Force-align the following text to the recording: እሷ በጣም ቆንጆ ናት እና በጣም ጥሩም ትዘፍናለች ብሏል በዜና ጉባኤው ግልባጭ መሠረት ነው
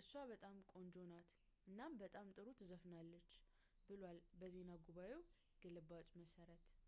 እሷ 0.00 0.10
በጣም 0.30 0.56
ቆንጆ 0.70 0.94
ናት 1.12 1.30
እና 1.70 1.80
በጣም 2.02 2.26
ጥሩም 2.36 2.58
ትዘፍናለች 2.60 3.30
ብሏል 3.86 4.18
በዜና 4.42 4.70
ጉባኤው 4.86 5.22
ግልባጭ 5.64 6.08
መሠረት 6.24 6.62
ነው 6.72 6.78